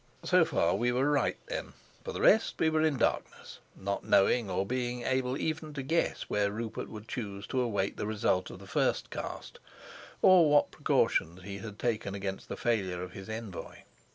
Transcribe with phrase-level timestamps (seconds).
[0.23, 4.49] So far we were right, then; for the rest we were in darkness, not knowing
[4.49, 8.57] or being able even to guess where Rupert would choose to await the result of
[8.57, 9.59] the first cast,
[10.23, 13.75] or what precautions he had taken against the failure of his envoy.